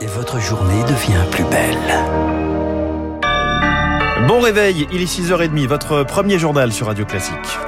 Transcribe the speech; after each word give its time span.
et 0.00 0.06
votre 0.06 0.40
journée 0.40 0.82
devient 0.82 1.24
plus 1.30 1.44
belle. 1.44 1.76
Bon 4.26 4.40
réveil, 4.40 4.86
il 4.92 5.00
est 5.00 5.04
6h30, 5.04 5.66
votre 5.66 6.02
premier 6.02 6.38
journal 6.38 6.72
sur 6.72 6.86
Radio 6.86 7.04
Classique. 7.04 7.58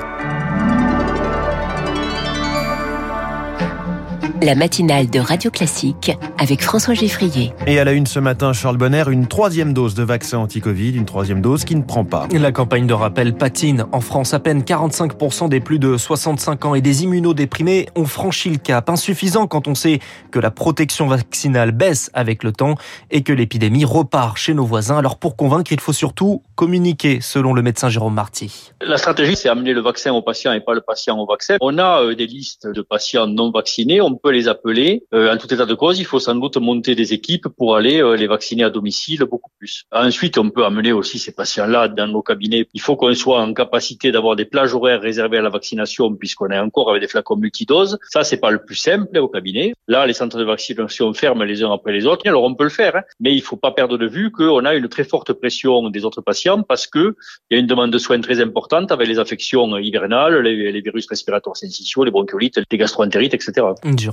La 4.40 4.54
matinale 4.54 5.10
de 5.10 5.18
Radio 5.18 5.50
Classique 5.50 6.12
avec 6.38 6.62
François 6.62 6.94
Geffrier. 6.94 7.52
Et 7.66 7.80
à 7.80 7.84
la 7.84 7.92
une 7.92 8.06
ce 8.06 8.20
matin, 8.20 8.52
Charles 8.52 8.76
Bonner, 8.76 9.02
une 9.10 9.26
troisième 9.26 9.72
dose 9.72 9.94
de 9.94 10.04
vaccin 10.04 10.38
anti-Covid, 10.38 10.92
une 10.92 11.06
troisième 11.06 11.40
dose 11.40 11.64
qui 11.64 11.74
ne 11.74 11.82
prend 11.82 12.04
pas. 12.04 12.28
La 12.32 12.52
campagne 12.52 12.86
de 12.86 12.94
rappel 12.94 13.34
patine. 13.34 13.86
En 13.90 14.00
France, 14.00 14.34
à 14.34 14.38
peine 14.38 14.62
45% 14.62 15.48
des 15.48 15.58
plus 15.58 15.80
de 15.80 15.96
65 15.96 16.64
ans 16.66 16.74
et 16.76 16.80
des 16.80 17.02
immunodéprimés 17.02 17.88
ont 17.96 18.04
franchi 18.04 18.50
le 18.50 18.58
cap. 18.58 18.88
Insuffisant 18.88 19.48
quand 19.48 19.66
on 19.66 19.74
sait 19.74 19.98
que 20.30 20.38
la 20.38 20.52
protection 20.52 21.08
vaccinale 21.08 21.72
baisse 21.72 22.10
avec 22.14 22.44
le 22.44 22.52
temps 22.52 22.76
et 23.10 23.22
que 23.22 23.32
l'épidémie 23.32 23.84
repart 23.84 24.36
chez 24.36 24.54
nos 24.54 24.64
voisins. 24.64 24.98
Alors 24.98 25.18
pour 25.18 25.36
convaincre, 25.36 25.72
il 25.72 25.80
faut 25.80 25.92
surtout 25.92 26.42
communiquer, 26.54 27.18
selon 27.20 27.54
le 27.54 27.62
médecin 27.62 27.88
Jérôme 27.88 28.14
Marty. 28.14 28.72
La 28.80 28.98
stratégie, 28.98 29.34
c'est 29.34 29.48
amener 29.48 29.72
le 29.72 29.80
vaccin 29.80 30.12
au 30.12 30.22
patient 30.22 30.52
et 30.52 30.60
pas 30.60 30.74
le 30.74 30.80
patient 30.80 31.18
au 31.18 31.26
vaccin. 31.26 31.56
On 31.60 31.78
a 31.78 32.02
euh, 32.02 32.14
des 32.14 32.26
listes 32.26 32.68
de 32.68 32.82
patients 32.82 33.26
non 33.26 33.50
vaccinés. 33.50 34.00
On 34.00 34.14
peut 34.14 34.27
les 34.32 34.48
appeler. 34.48 35.04
Euh, 35.14 35.32
en 35.32 35.36
tout 35.36 35.52
état 35.52 35.66
de 35.66 35.74
cause, 35.74 35.98
il 35.98 36.04
faut 36.04 36.20
sans 36.20 36.34
doute 36.34 36.56
monter 36.56 36.94
des 36.94 37.12
équipes 37.12 37.48
pour 37.48 37.76
aller 37.76 38.02
euh, 38.02 38.16
les 38.16 38.26
vacciner 38.26 38.64
à 38.64 38.70
domicile 38.70 39.24
beaucoup 39.24 39.50
plus. 39.58 39.84
Ensuite, 39.92 40.38
on 40.38 40.50
peut 40.50 40.64
amener 40.64 40.92
aussi 40.92 41.18
ces 41.18 41.32
patients-là 41.32 41.88
dans 41.88 42.06
nos 42.06 42.22
cabinets. 42.22 42.68
Il 42.74 42.80
faut 42.80 42.96
qu'on 42.96 43.14
soit 43.14 43.40
en 43.40 43.52
capacité 43.54 44.12
d'avoir 44.12 44.36
des 44.36 44.44
plages 44.44 44.74
horaires 44.74 45.00
réservées 45.00 45.38
à 45.38 45.42
la 45.42 45.50
vaccination 45.50 46.14
puisqu'on 46.14 46.50
est 46.50 46.58
encore 46.58 46.90
avec 46.90 47.02
des 47.02 47.08
flacons 47.08 47.36
multidoses. 47.36 47.98
Ça, 48.10 48.24
c'est 48.24 48.38
pas 48.38 48.50
le 48.50 48.64
plus 48.64 48.76
simple 48.76 49.16
au 49.18 49.28
cabinet. 49.28 49.74
Là, 49.86 50.06
les 50.06 50.12
centres 50.12 50.38
de 50.38 50.44
vaccination 50.44 51.12
ferment 51.14 51.44
les 51.44 51.62
uns 51.62 51.72
après 51.72 51.92
les 51.92 52.06
autres. 52.06 52.26
Alors, 52.26 52.44
on 52.44 52.54
peut 52.54 52.64
le 52.64 52.70
faire, 52.70 52.96
hein. 52.96 53.02
mais 53.20 53.34
il 53.34 53.42
faut 53.42 53.56
pas 53.56 53.70
perdre 53.70 53.98
de 53.98 54.06
vue 54.06 54.30
qu'on 54.30 54.64
a 54.64 54.74
une 54.74 54.88
très 54.88 55.04
forte 55.04 55.32
pression 55.32 55.88
des 55.90 56.04
autres 56.04 56.20
patients 56.20 56.62
parce 56.62 56.86
que 56.86 57.16
il 57.50 57.54
y 57.54 57.56
a 57.56 57.60
une 57.60 57.66
demande 57.66 57.90
de 57.90 57.98
soins 57.98 58.20
très 58.20 58.40
importante 58.40 58.92
avec 58.92 59.08
les 59.08 59.18
affections 59.18 59.76
hivernales, 59.78 60.40
les, 60.40 60.72
les 60.72 60.80
virus 60.80 61.06
respiratoires 61.08 61.56
syncytiaux, 61.56 62.04
les 62.04 62.10
bronchiolites, 62.10 62.60
les 62.70 62.78
gastroentérites, 62.78 63.34
etc. 63.34 63.66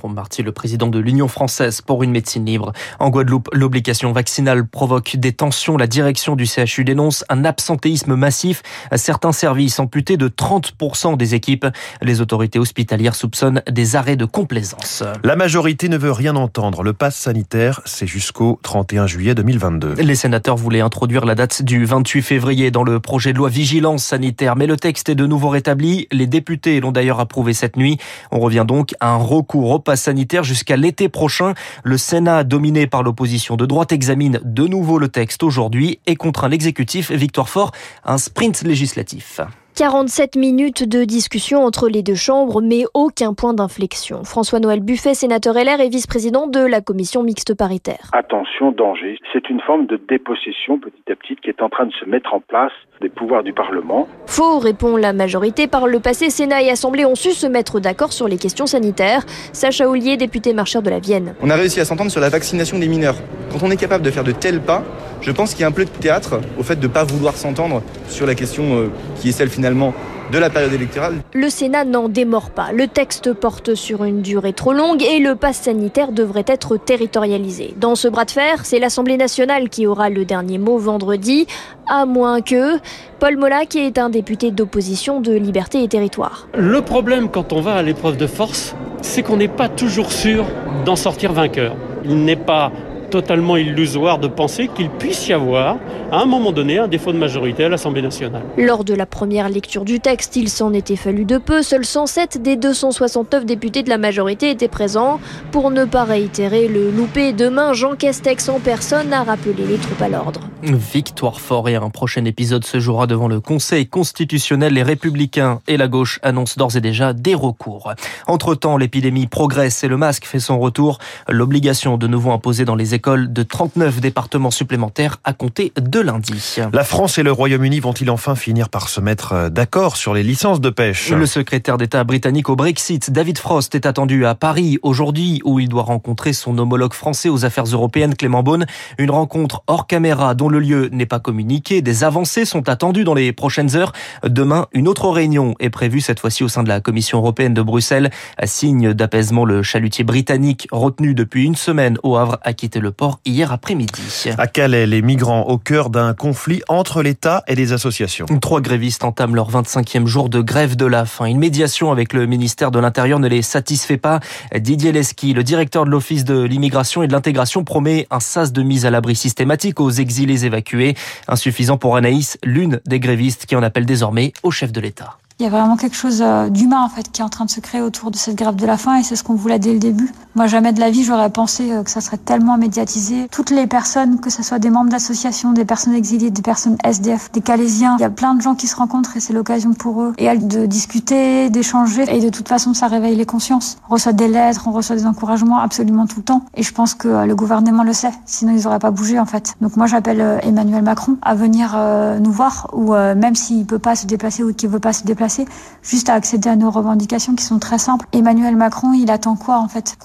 Jérôme 0.05 0.17
Marty, 0.17 0.43
le 0.43 0.51
président 0.51 0.85
de 0.85 0.99
l'Union 0.99 1.27
française 1.27 1.81
pour 1.81 2.03
une 2.03 2.11
médecine 2.11 2.45
libre. 2.45 2.73
En 2.99 3.09
Guadeloupe, 3.09 3.49
l'obligation 3.53 4.11
vaccinale 4.11 4.67
provoque 4.67 5.15
des 5.15 5.33
tensions. 5.33 5.77
La 5.77 5.87
direction 5.87 6.35
du 6.35 6.45
CHU 6.45 6.83
dénonce 6.83 7.25
un 7.27 7.43
absentéisme 7.43 8.13
massif. 8.13 8.61
Certains 8.95 9.31
services 9.31 9.79
amputés 9.79 10.15
de 10.15 10.27
30% 10.27 11.17
des 11.17 11.33
équipes. 11.33 11.65
Les 12.03 12.21
autorités 12.21 12.59
hospitalières 12.59 13.15
soupçonnent 13.15 13.63
des 13.67 13.95
arrêts 13.95 14.15
de 14.15 14.25
complaisance. 14.25 15.03
La 15.23 15.35
majorité 15.35 15.89
ne 15.89 15.97
veut 15.97 16.11
rien 16.11 16.35
entendre. 16.35 16.83
Le 16.83 16.93
pass 16.93 17.15
sanitaire, 17.15 17.81
c'est 17.85 18.05
jusqu'au 18.05 18.59
31 18.61 19.07
juillet 19.07 19.33
2022. 19.33 19.95
Les 19.95 20.15
sénateurs 20.15 20.55
voulaient 20.55 20.81
introduire 20.81 21.25
la 21.25 21.33
date 21.33 21.63
du 21.63 21.83
28 21.83 22.21
février 22.21 22.69
dans 22.69 22.83
le 22.83 22.99
projet 22.99 23.33
de 23.33 23.39
loi 23.39 23.49
vigilance 23.49 24.03
sanitaire, 24.03 24.55
mais 24.55 24.67
le 24.67 24.77
texte 24.77 25.09
est 25.09 25.15
de 25.15 25.25
nouveau 25.25 25.49
rétabli. 25.49 26.07
Les 26.11 26.27
députés 26.27 26.79
l'ont 26.79 26.91
d'ailleurs 26.91 27.19
approuvé 27.19 27.53
cette 27.53 27.75
nuit. 27.75 27.97
On 28.29 28.39
revient 28.39 28.65
donc 28.67 28.93
à 28.99 29.09
un 29.09 29.17
recours 29.17 29.71
au 29.71 29.79
pass 29.79 29.94
sanitaire 29.95 30.43
jusqu'à 30.43 30.77
l'été 30.77 31.09
prochain. 31.09 31.53
Le 31.83 31.97
Sénat, 31.97 32.43
dominé 32.43 32.87
par 32.87 33.03
l'opposition 33.03 33.55
de 33.55 33.65
droite, 33.65 33.91
examine 33.91 34.39
de 34.43 34.67
nouveau 34.67 34.99
le 34.99 35.09
texte 35.09 35.43
aujourd'hui 35.43 35.99
et 36.05 36.15
contraint 36.15 36.49
l'exécutif, 36.49 37.11
Victoire 37.11 37.49
Fort, 37.49 37.71
à 38.03 38.13
un 38.13 38.17
sprint 38.17 38.63
législatif. 38.63 39.41
47 39.75 40.37
minutes 40.37 40.87
de 40.87 41.03
discussion 41.03 41.65
entre 41.65 41.89
les 41.89 42.01
deux 42.01 42.15
chambres, 42.15 42.61
mais 42.61 42.85
aucun 42.93 43.33
point 43.33 43.53
d'inflexion. 43.53 44.23
François-Noël 44.23 44.79
Buffet, 44.79 45.13
sénateur 45.13 45.53
LR 45.55 45.81
et 45.81 45.89
vice-président 45.89 46.47
de 46.47 46.61
la 46.61 46.79
commission 46.79 47.23
mixte 47.23 47.53
paritaire. 47.53 48.09
Attention, 48.13 48.71
danger. 48.71 49.17
C'est 49.33 49.49
une 49.49 49.59
forme 49.59 49.85
de 49.85 49.99
dépossession 50.07 50.79
petit 50.79 51.11
à 51.11 51.15
petit 51.17 51.35
qui 51.35 51.49
est 51.49 51.61
en 51.61 51.67
train 51.67 51.87
de 51.87 51.91
se 51.91 52.05
mettre 52.05 52.33
en 52.33 52.39
place 52.39 52.71
des 53.01 53.09
pouvoirs 53.09 53.43
du 53.43 53.51
Parlement. 53.51 54.07
Faux, 54.27 54.59
répond 54.59 54.95
la 54.95 55.11
majorité. 55.11 55.67
Par 55.67 55.87
le 55.87 55.99
passé, 55.99 56.29
Sénat 56.29 56.61
et 56.61 56.69
Assemblée 56.69 57.03
ont 57.03 57.15
su 57.15 57.31
se 57.31 57.45
mettre 57.45 57.81
d'accord 57.81 58.13
sur 58.13 58.29
les 58.29 58.37
questions 58.37 58.67
sanitaires. 58.67 59.25
Sacha 59.51 59.89
Ollier, 59.89 60.15
député 60.15 60.53
marcheur 60.53 60.83
de 60.83 60.89
la 60.89 60.99
Vienne. 60.99 61.35
On 61.41 61.49
a 61.49 61.55
réussi 61.55 61.81
à 61.81 61.85
s'entendre 61.85 62.11
sur 62.11 62.21
la 62.21 62.29
vaccination 62.29 62.79
des 62.79 62.87
mineurs. 62.87 63.17
Quand 63.51 63.61
on 63.61 63.71
est 63.71 63.77
capable 63.77 64.05
de 64.05 64.11
faire 64.11 64.23
de 64.23 64.31
tels 64.31 64.61
pas, 64.61 64.83
je 65.25 65.31
pense 65.31 65.53
qu'il 65.53 65.61
y 65.61 65.63
a 65.63 65.67
un 65.67 65.71
peu 65.71 65.85
de 65.85 65.89
théâtre 65.89 66.39
au 66.57 66.63
fait 66.63 66.75
de 66.75 66.87
ne 66.87 66.91
pas 66.91 67.03
vouloir 67.03 67.35
s'entendre 67.35 67.81
sur 68.07 68.27
la 68.27 68.35
question 68.35 68.77
euh, 68.77 68.91
qui 69.19 69.29
est 69.29 69.31
celle 69.31 69.49
finalement 69.49 69.93
de 70.31 70.37
la 70.37 70.49
période 70.49 70.73
électorale. 70.73 71.15
Le 71.33 71.49
Sénat 71.49 71.83
n'en 71.83 72.09
démord 72.09 72.51
pas. 72.51 72.71
Le 72.71 72.87
texte 72.87 73.33
porte 73.33 73.75
sur 73.75 74.03
une 74.03 74.21
durée 74.21 74.53
trop 74.53 74.73
longue 74.73 75.03
et 75.03 75.19
le 75.19 75.35
pass 75.35 75.57
sanitaire 75.57 76.11
devrait 76.11 76.45
être 76.47 76.77
territorialisé. 76.77 77.73
Dans 77.77 77.95
ce 77.95 78.07
bras 78.07 78.25
de 78.25 78.31
fer, 78.31 78.65
c'est 78.65 78.79
l'Assemblée 78.79 79.17
nationale 79.17 79.69
qui 79.69 79.87
aura 79.87 80.09
le 80.09 80.25
dernier 80.25 80.57
mot 80.57 80.77
vendredi, 80.77 81.47
à 81.87 82.05
moins 82.05 82.41
que 82.41 82.77
Paul 83.19 83.37
Molac 83.37 83.75
est 83.75 83.97
un 83.97 84.09
député 84.09 84.51
d'opposition 84.51 85.21
de 85.21 85.33
Liberté 85.33 85.83
et 85.83 85.87
Territoire. 85.87 86.47
Le 86.55 86.81
problème 86.81 87.29
quand 87.29 87.53
on 87.53 87.61
va 87.61 87.75
à 87.75 87.81
l'épreuve 87.81 88.17
de 88.17 88.27
force, 88.27 88.75
c'est 89.01 89.21
qu'on 89.21 89.37
n'est 89.37 89.47
pas 89.47 89.69
toujours 89.69 90.11
sûr 90.11 90.45
d'en 90.85 90.95
sortir 90.95 91.33
vainqueur. 91.33 91.75
Il 92.03 92.23
n'est 92.23 92.35
pas 92.35 92.71
totalement 93.15 93.55
illusoire 93.55 94.19
de 94.19 94.27
penser 94.27 94.67
qu'il 94.67 94.89
puisse 94.89 95.29
y 95.29 95.31
avoir, 95.31 95.77
à 96.11 96.19
un 96.19 96.25
moment 96.25 96.51
donné, 96.51 96.79
un 96.79 96.89
défaut 96.89 97.13
de 97.13 97.17
majorité 97.17 97.63
à 97.63 97.69
l'Assemblée 97.69 98.01
nationale. 98.01 98.43
Lors 98.57 98.83
de 98.83 98.93
la 98.93 99.05
première 99.05 99.47
lecture 99.47 99.85
du 99.85 100.01
texte, 100.01 100.35
il 100.35 100.49
s'en 100.49 100.73
était 100.73 100.97
fallu 100.97 101.23
de 101.23 101.37
peu. 101.37 101.63
Seuls 101.63 101.85
107 101.85 102.41
des 102.41 102.57
269 102.57 103.45
députés 103.45 103.83
de 103.83 103.89
la 103.89 103.97
majorité 103.97 104.49
étaient 104.49 104.67
présents. 104.67 105.21
Pour 105.53 105.71
ne 105.71 105.85
pas 105.85 106.03
réitérer 106.03 106.67
le 106.67 106.91
loupé, 106.91 107.31
demain, 107.31 107.71
Jean 107.71 107.95
Castex 107.95 108.49
en 108.49 108.59
personne 108.59 109.13
a 109.13 109.23
rappelé 109.23 109.65
les 109.65 109.77
troupes 109.77 110.01
à 110.01 110.09
l'ordre. 110.09 110.41
Victoire 110.61 111.39
fort 111.39 111.69
et 111.69 111.75
un 111.75 111.89
prochain 111.89 112.25
épisode 112.25 112.65
se 112.65 112.81
jouera 112.81 113.07
devant 113.07 113.29
le 113.29 113.39
Conseil 113.39 113.87
constitutionnel. 113.87 114.73
Les 114.73 114.83
Républicains 114.83 115.61
et 115.69 115.77
la 115.77 115.87
gauche 115.87 116.19
annoncent 116.21 116.55
d'ores 116.57 116.75
et 116.75 116.81
déjà 116.81 117.13
des 117.13 117.33
recours. 117.33 117.93
Entre-temps, 118.27 118.75
l'épidémie 118.75 119.27
progresse 119.27 119.85
et 119.85 119.87
le 119.87 119.95
masque 119.95 120.25
fait 120.25 120.39
son 120.39 120.59
retour. 120.59 120.97
L'obligation 121.29 121.97
de 121.97 122.07
nouveau 122.07 122.31
imposée 122.31 122.65
dans 122.65 122.75
les 122.75 122.93
écoles 122.93 123.04
de 123.09 123.43
39 123.43 124.01
départements 124.01 124.51
supplémentaires 124.51 125.17
à 125.23 125.33
compter 125.33 125.71
de 125.79 125.99
lundi. 125.99 126.57
La 126.73 126.83
France 126.83 127.17
et 127.17 127.23
le 127.23 127.31
Royaume-Uni 127.31 127.79
vont-ils 127.79 128.09
enfin 128.09 128.35
finir 128.35 128.69
par 128.69 128.89
se 128.89 128.99
mettre 128.99 129.49
d'accord 129.49 129.95
sur 129.95 130.13
les 130.13 130.23
licences 130.23 130.59
de 130.59 130.69
pêche? 130.69 131.11
Le 131.11 131.25
secrétaire 131.25 131.77
d'État 131.77 132.03
britannique 132.03 132.49
au 132.49 132.55
Brexit, 132.55 133.11
David 133.11 133.37
Frost, 133.37 133.75
est 133.75 133.85
attendu 133.85 134.25
à 134.25 134.35
Paris 134.35 134.79
aujourd'hui 134.81 135.41
où 135.45 135.59
il 135.59 135.69
doit 135.69 135.83
rencontrer 135.83 136.33
son 136.33 136.57
homologue 136.57 136.93
français 136.93 137.29
aux 137.29 137.45
affaires 137.45 137.65
européennes, 137.65 138.15
Clément 138.15 138.43
Beaune. 138.43 138.65
Une 138.97 139.11
rencontre 139.11 139.63
hors 139.67 139.87
caméra 139.87 140.33
dont 140.33 140.49
le 140.49 140.59
lieu 140.59 140.89
n'est 140.91 141.05
pas 141.05 141.19
communiqué. 141.19 141.81
Des 141.81 142.03
avancées 142.03 142.45
sont 142.45 142.67
attendues 142.69 143.03
dans 143.03 143.13
les 143.13 143.31
prochaines 143.33 143.75
heures. 143.75 143.93
Demain, 144.23 144.65
une 144.73 144.87
autre 144.87 145.09
réunion 145.09 145.53
est 145.59 145.69
prévue 145.69 146.01
cette 146.01 146.19
fois-ci 146.19 146.43
au 146.43 146.47
sein 146.47 146.63
de 146.63 146.69
la 146.69 146.81
Commission 146.81 147.19
européenne 147.19 147.53
de 147.53 147.61
Bruxelles. 147.61 148.09
À 148.37 148.47
signe 148.47 148.93
d'apaisement, 148.93 149.45
le 149.45 149.61
chalutier 149.63 150.03
britannique 150.03 150.67
retenu 150.71 151.13
depuis 151.13 151.45
une 151.45 151.55
semaine 151.55 151.97
au 152.03 152.15
Havre 152.17 152.39
a 152.41 152.53
quitté 152.53 152.79
le 152.79 152.84
port 152.91 153.19
hier 153.25 153.51
après-midi. 153.51 154.25
À 154.37 154.47
Calais, 154.47 154.85
les 154.85 155.01
migrants 155.01 155.43
au 155.43 155.57
cœur 155.57 155.89
d'un 155.89 156.13
conflit 156.13 156.61
entre 156.67 157.01
l'État 157.01 157.43
et 157.47 157.55
les 157.55 157.73
associations. 157.73 158.25
Trois 158.41 158.61
grévistes 158.61 159.03
entament 159.03 159.35
leur 159.35 159.51
25e 159.51 160.05
jour 160.05 160.29
de 160.29 160.41
grève 160.41 160.75
de 160.75 160.85
la 160.85 161.05
faim. 161.05 161.25
Une 161.25 161.39
médiation 161.39 161.91
avec 161.91 162.13
le 162.13 162.25
ministère 162.25 162.71
de 162.71 162.79
l'Intérieur 162.79 163.19
ne 163.19 163.27
les 163.27 163.41
satisfait 163.41 163.97
pas. 163.97 164.19
Didier 164.57 164.91
Lesky, 164.91 165.33
le 165.33 165.43
directeur 165.43 165.85
de 165.85 165.89
l'Office 165.89 166.25
de 166.25 166.41
l'immigration 166.41 167.03
et 167.03 167.07
de 167.07 167.13
l'intégration, 167.13 167.63
promet 167.63 168.07
un 168.11 168.19
sas 168.19 168.51
de 168.51 168.63
mise 168.63 168.85
à 168.85 168.89
l'abri 168.89 169.15
systématique 169.15 169.79
aux 169.79 169.91
exilés 169.91 170.45
évacués. 170.45 170.95
Insuffisant 171.27 171.77
pour 171.77 171.95
Anaïs, 171.95 172.37
l'une 172.43 172.79
des 172.85 172.99
grévistes 172.99 173.45
qui 173.45 173.55
en 173.55 173.63
appelle 173.63 173.85
désormais 173.85 174.33
au 174.43 174.51
chef 174.51 174.71
de 174.71 174.81
l'État. 174.81 175.17
Il 175.39 175.43
y 175.43 175.45
a 175.47 175.49
vraiment 175.49 175.75
quelque 175.75 175.97
chose 175.97 176.23
d'humain 176.49 176.81
en 176.81 176.89
fait 176.89 177.11
qui 177.11 177.21
est 177.21 177.23
en 177.23 177.29
train 177.29 177.43
de 177.43 177.49
se 177.49 177.59
créer 177.59 177.81
autour 177.81 178.09
de 178.09 178.15
cette 178.15 178.35
grève 178.35 178.55
de 178.55 178.65
la 178.65 178.77
faim 178.77 178.99
et 178.99 179.03
c'est 179.03 179.17
ce 179.17 179.23
qu'on 179.23 179.35
voulait 179.35 179.59
dès 179.59 179.73
le 179.73 179.79
début. 179.79 180.11
Moi 180.35 180.47
jamais 180.47 180.73
de 180.73 180.81
la 180.81 180.91
vie 180.91 181.05
j'aurais 181.05 181.29
pensé 181.29 181.71
que 181.85 181.89
ça 181.89 182.01
serait 182.01 182.17
tellement 182.17 182.57
médiatisé. 182.57 183.29
Toutes 183.31 183.51
les 183.51 183.67
personnes, 183.67 184.19
que 184.19 184.29
ce 184.29 184.43
soit 184.43 184.59
des 184.59 184.69
membres 184.69 184.89
d'associations, 184.89 185.53
des 185.53 185.63
personnes 185.63 185.93
exilées, 185.93 186.29
des 186.29 186.41
personnes 186.41 186.75
SDF, 186.83 187.31
des 187.31 187.39
Calaisiens, 187.39 187.95
il 187.97 188.01
y 188.01 188.05
a 188.05 188.09
plein 188.09 188.35
de 188.35 188.41
gens 188.41 188.53
qui 188.53 188.67
se 188.67 188.75
rencontrent 188.75 189.15
et 189.15 189.21
c'est 189.21 189.31
l'occasion 189.31 189.71
pour 189.71 190.01
eux 190.01 190.13
et 190.17 190.37
de 190.37 190.65
discuter, 190.65 191.49
d'échanger 191.49 192.03
et 192.13 192.19
de 192.19 192.27
toute 192.27 192.49
façon 192.49 192.73
ça 192.73 192.87
réveille 192.87 193.15
les 193.15 193.25
consciences. 193.25 193.77
On 193.89 193.93
reçoit 193.93 194.11
des 194.11 194.27
lettres, 194.27 194.67
on 194.67 194.73
reçoit 194.73 194.97
des 194.97 195.05
encouragements 195.05 195.59
absolument 195.59 196.05
tout 196.05 196.17
le 196.17 196.23
temps 196.23 196.43
et 196.53 196.63
je 196.63 196.73
pense 196.73 196.95
que 196.95 197.25
le 197.25 197.33
gouvernement 197.33 197.83
le 197.83 197.93
sait, 197.93 198.11
sinon 198.25 198.51
ils 198.57 198.65
n'auraient 198.65 198.79
pas 198.79 198.91
bougé 198.91 199.17
en 199.17 199.25
fait. 199.25 199.53
Donc 199.61 199.77
moi 199.77 199.85
j'appelle 199.85 200.41
Emmanuel 200.43 200.83
Macron 200.83 201.15
à 201.21 201.33
venir 201.33 201.77
nous 202.19 202.31
voir 202.31 202.67
ou 202.73 202.91
même 202.91 203.35
s'il 203.35 203.65
peut 203.65 203.79
pas 203.79 203.95
se 203.95 204.05
déplacer 204.05 204.43
ou 204.43 204.53
qu'il 204.53 204.67
veut 204.67 204.79
pas 204.79 204.91
se 204.91 205.05
déplacer 205.05 205.45
juste 205.81 206.09
à 206.09 206.13
accéder 206.13 206.49
à 206.49 206.57
nos 206.57 206.71
revendications 206.71 207.35
qui 207.35 207.45
sont 207.45 207.59
très 207.59 207.77
simples. 207.77 208.05
Emmanuel 208.11 208.57
Macron, 208.57 208.91
il 208.91 209.09
attend 209.09 209.37
quoi 209.37 209.59
en 209.59 209.69
fait? 209.69 209.95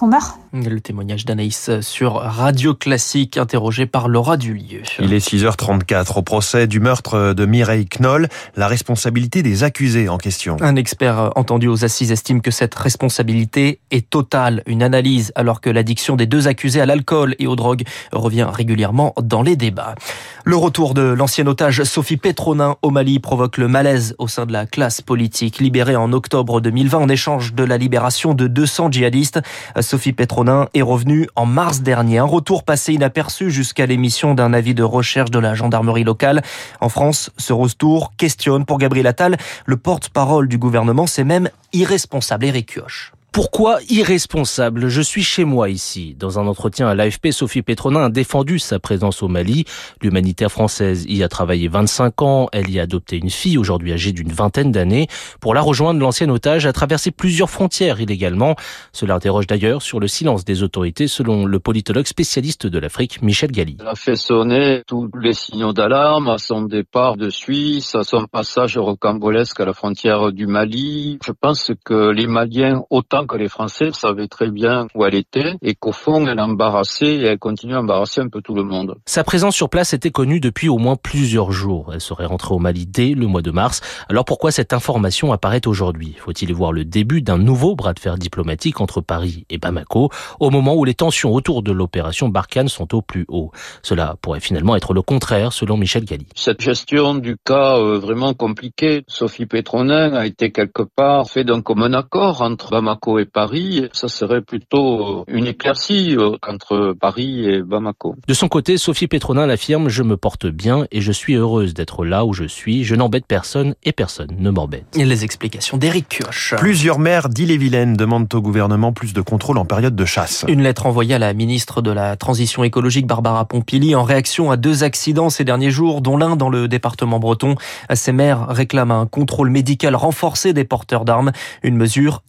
Le 0.53 0.81
témoignage 0.81 1.25
d'Anaïs 1.25 1.79
sur 1.79 2.15
Radio 2.15 2.73
Classique, 2.73 3.37
interrogé 3.37 3.85
par 3.85 4.09
Laura 4.09 4.35
Dulieu. 4.35 4.81
Il 4.99 5.13
est 5.13 5.25
6h34 5.25 6.17
au 6.17 6.21
procès 6.23 6.67
du 6.67 6.81
meurtre 6.81 7.33
de 7.33 7.45
Mireille 7.45 7.85
Knoll, 7.85 8.27
la 8.57 8.67
responsabilité 8.67 9.43
des 9.43 9.63
accusés 9.63 10.09
en 10.09 10.17
question. 10.17 10.57
Un 10.59 10.75
expert 10.75 11.31
entendu 11.35 11.69
aux 11.69 11.85
assises 11.85 12.11
estime 12.11 12.41
que 12.41 12.51
cette 12.51 12.75
responsabilité 12.75 13.79
est 13.91 14.09
totale. 14.09 14.61
Une 14.65 14.83
analyse 14.83 15.31
alors 15.35 15.61
que 15.61 15.69
l'addiction 15.69 16.17
des 16.17 16.25
deux 16.25 16.49
accusés 16.49 16.81
à 16.81 16.85
l'alcool 16.85 17.35
et 17.39 17.47
aux 17.47 17.55
drogues 17.55 17.83
revient 18.11 18.47
régulièrement 18.51 19.13
dans 19.21 19.43
les 19.43 19.55
débats. 19.55 19.95
Le 20.43 20.55
retour 20.55 20.95
de 20.95 21.03
l'ancienne 21.03 21.47
otage 21.47 21.83
Sophie 21.83 22.17
Petronin 22.17 22.75
au 22.81 22.89
Mali 22.89 23.19
provoque 23.19 23.57
le 23.57 23.67
malaise 23.67 24.15
au 24.17 24.27
sein 24.27 24.47
de 24.47 24.51
la 24.51 24.65
classe 24.65 24.99
politique. 24.99 25.59
Libérée 25.59 25.95
en 25.95 26.13
octobre 26.13 26.61
2020 26.61 26.97
en 26.97 27.09
échange 27.09 27.53
de 27.53 27.63
la 27.63 27.77
libération 27.77 28.33
de 28.33 28.47
200 28.47 28.91
djihadistes, 28.91 29.39
Sophie 29.81 30.13
Petronin 30.13 30.67
est 30.73 30.81
revenue 30.81 31.27
en 31.35 31.45
mars 31.45 31.81
dernier. 31.81 32.17
Un 32.17 32.23
retour 32.23 32.63
passé 32.63 32.93
inaperçu 32.93 33.51
jusqu'à 33.51 33.85
l'émission 33.85 34.33
d'un 34.33 34.51
avis 34.53 34.73
de 34.73 34.83
recherche 34.83 35.29
de 35.29 35.39
la 35.39 35.53
gendarmerie 35.53 36.03
locale. 36.03 36.41
En 36.79 36.89
France, 36.89 37.29
ce 37.37 37.53
retour 37.53 38.13
questionne 38.17 38.65
pour 38.65 38.79
Gabriel 38.79 39.05
Attal, 39.05 39.37
le 39.65 39.77
porte-parole 39.77 40.47
du 40.47 40.57
gouvernement, 40.57 41.05
c'est 41.05 41.23
même 41.23 41.49
irresponsable. 41.71 42.45
Eric 42.45 42.73
Kioch. 42.73 43.11
Pourquoi 43.33 43.79
irresponsable? 43.89 44.89
Je 44.89 45.01
suis 45.01 45.23
chez 45.23 45.45
moi 45.45 45.69
ici. 45.69 46.17
Dans 46.19 46.37
un 46.37 46.47
entretien 46.47 46.89
à 46.89 46.95
l'AFP, 46.95 47.31
Sophie 47.31 47.61
Petronin 47.61 48.03
a 48.03 48.09
défendu 48.09 48.59
sa 48.59 48.77
présence 48.77 49.23
au 49.23 49.29
Mali. 49.29 49.63
L'humanitaire 50.01 50.51
française 50.51 51.05
y 51.07 51.23
a 51.23 51.29
travaillé 51.29 51.69
25 51.69 52.21
ans. 52.23 52.49
Elle 52.51 52.69
y 52.69 52.77
a 52.77 52.83
adopté 52.83 53.15
une 53.15 53.29
fille, 53.29 53.57
aujourd'hui 53.57 53.93
âgée 53.93 54.11
d'une 54.11 54.33
vingtaine 54.33 54.73
d'années. 54.73 55.07
Pour 55.39 55.53
la 55.53 55.61
rejoindre, 55.61 56.01
l'ancienne 56.01 56.29
otage 56.29 56.65
a 56.65 56.73
traversé 56.73 57.11
plusieurs 57.11 57.49
frontières 57.49 58.01
illégalement. 58.01 58.57
Cela 58.91 59.15
interroge 59.15 59.47
d'ailleurs 59.47 59.81
sur 59.81 60.01
le 60.01 60.09
silence 60.09 60.43
des 60.43 60.61
autorités, 60.61 61.07
selon 61.07 61.45
le 61.45 61.59
politologue 61.61 62.07
spécialiste 62.07 62.67
de 62.67 62.79
l'Afrique, 62.79 63.21
Michel 63.21 63.53
Galli. 63.53 63.77
Elle 63.79 63.87
a 63.87 63.95
fait 63.95 64.17
sonner 64.17 64.83
tous 64.85 65.09
les 65.21 65.33
signaux 65.33 65.71
d'alarme 65.71 66.27
à 66.27 66.37
son 66.37 66.63
départ 66.63 67.15
de 67.15 67.29
Suisse, 67.29 67.95
à 67.95 68.03
son 68.03 68.25
passage 68.25 68.77
à 68.77 69.65
la 69.65 69.73
frontière 69.73 70.33
du 70.33 70.47
Mali. 70.47 71.17
Je 71.25 71.31
pense 71.31 71.71
que 71.85 72.09
les 72.09 72.27
Maliens, 72.27 72.83
autant 72.89 73.20
que 73.25 73.37
les 73.37 73.49
Français 73.49 73.91
savaient 73.93 74.27
très 74.27 74.49
bien 74.49 74.87
où 74.95 75.05
elle 75.05 75.15
était 75.15 75.55
et 75.61 75.75
qu'au 75.75 75.91
fond, 75.91 76.27
elle 76.27 76.39
embarrassait 76.39 77.15
et 77.15 77.23
elle 77.23 77.39
continue 77.39 77.75
à 77.75 77.79
embarrasser 77.79 78.21
un 78.21 78.29
peu 78.29 78.41
tout 78.41 78.53
le 78.53 78.63
monde. 78.63 78.95
Sa 79.05 79.23
présence 79.23 79.55
sur 79.55 79.69
place 79.69 79.93
était 79.93 80.11
connue 80.11 80.39
depuis 80.39 80.69
au 80.69 80.77
moins 80.77 80.95
plusieurs 80.95 81.51
jours. 81.51 81.91
Elle 81.93 82.01
serait 82.01 82.25
rentrée 82.25 82.53
au 82.53 82.59
Mali 82.59 82.85
dès 82.85 83.13
le 83.13 83.27
mois 83.27 83.41
de 83.41 83.51
mars. 83.51 83.81
Alors 84.09 84.25
pourquoi 84.25 84.51
cette 84.51 84.73
information 84.73 85.31
apparaît 85.33 85.67
aujourd'hui? 85.67 86.15
Faut-il 86.17 86.49
y 86.49 86.53
voir 86.53 86.71
le 86.71 86.85
début 86.85 87.21
d'un 87.21 87.37
nouveau 87.37 87.75
bras 87.75 87.93
de 87.93 87.99
fer 87.99 88.17
diplomatique 88.17 88.81
entre 88.81 89.01
Paris 89.01 89.45
et 89.49 89.57
Bamako 89.57 90.09
au 90.39 90.49
moment 90.49 90.75
où 90.75 90.85
les 90.85 90.93
tensions 90.93 91.33
autour 91.33 91.63
de 91.63 91.71
l'opération 91.71 92.29
Barkhane 92.29 92.67
sont 92.67 92.93
au 92.95 93.01
plus 93.01 93.25
haut? 93.27 93.51
Cela 93.81 94.15
pourrait 94.21 94.39
finalement 94.39 94.75
être 94.75 94.93
le 94.93 95.01
contraire 95.01 95.53
selon 95.53 95.77
Michel 95.77 96.05
Galli. 96.05 96.27
Cette 96.35 96.61
gestion 96.61 97.15
du 97.15 97.37
cas 97.43 97.77
euh, 97.77 97.99
vraiment 97.99 98.33
compliqué, 98.33 99.03
Sophie 99.07 99.45
Petronin 99.45 100.13
a 100.13 100.25
été 100.25 100.51
quelque 100.51 100.83
part 100.83 101.29
fait 101.29 101.43
d'un 101.43 101.61
commun 101.61 101.93
accord 101.93 102.41
entre 102.41 102.71
Bamako 102.71 103.10
et 103.19 103.25
Paris, 103.25 103.89
ça 103.93 104.07
serait 104.07 104.41
plutôt 104.41 105.25
une 105.27 105.47
éclaircie 105.47 106.15
euh, 106.17 106.37
entre 106.47 106.95
Paris 106.99 107.45
et 107.45 107.61
Bamako. 107.61 108.15
De 108.27 108.33
son 108.33 108.47
côté, 108.47 108.77
Sophie 108.77 109.07
Petronin 109.07 109.45
l'affirme, 109.45 109.89
je 109.89 110.03
me 110.03 110.17
porte 110.17 110.47
bien 110.47 110.85
et 110.91 111.01
je 111.01 111.11
suis 111.11 111.35
heureuse 111.35 111.73
d'être 111.73 112.05
là 112.05 112.25
où 112.25 112.33
je 112.33 112.43
suis, 112.43 112.83
je 112.83 112.95
n'embête 112.95 113.25
personne 113.25 113.75
et 113.83 113.91
personne 113.91 114.31
ne 114.37 114.49
m'embête. 114.49 114.85
Et 114.95 115.05
les 115.05 115.23
explications 115.23 115.77
d'Éric 115.77 116.09
Kioch. 116.09 116.55
Plusieurs 116.57 116.99
maires 116.99 117.29
d'Ille-et-Vilaine 117.29 117.95
demandent 117.95 118.33
au 118.33 118.41
gouvernement 118.41 118.93
plus 118.93 119.13
de 119.13 119.21
contrôle 119.21 119.57
en 119.57 119.65
période 119.65 119.95
de 119.95 120.05
chasse. 120.05 120.45
Une 120.47 120.63
lettre 120.63 120.85
envoyée 120.85 121.15
à 121.15 121.19
la 121.19 121.33
ministre 121.33 121.81
de 121.81 121.91
la 121.91 122.15
Transition 122.15 122.63
écologique 122.63 123.07
Barbara 123.07 123.45
Pompili 123.45 123.95
en 123.95 124.03
réaction 124.03 124.51
à 124.51 124.57
deux 124.57 124.83
accidents 124.83 125.29
ces 125.29 125.43
derniers 125.43 125.71
jours, 125.71 126.01
dont 126.01 126.17
l'un 126.17 126.35
dans 126.35 126.49
le 126.49 126.67
département 126.67 127.19
breton. 127.19 127.55
Ces 127.93 128.11
maires 128.11 128.47
réclament 128.47 128.91
un 128.91 129.05
contrôle 129.05 129.49
médical 129.49 129.95
renforcé 129.95 130.53
des 130.53 130.63
porteurs 130.63 131.05
d'armes, 131.05 131.31
une 131.63 131.75
mesure 131.75 132.23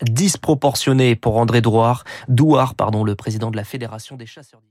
pour 1.17 1.37
André 1.37 1.61
Douard, 1.61 2.05
Douard 2.29 2.75
pardon, 2.75 3.05
le 3.05 3.15
président 3.15 3.51
de 3.51 3.57
la 3.57 3.65
Fédération 3.65 4.17
des 4.17 4.27
chasseurs. 4.27 4.63